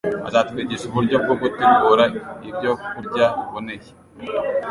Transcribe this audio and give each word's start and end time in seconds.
azatwigisha 0.27 0.85
uburyo 0.87 1.15
bwo 1.23 1.35
gutegura 1.41 2.03
ibyokurya 2.49 3.25
biboneye, 3.37 3.89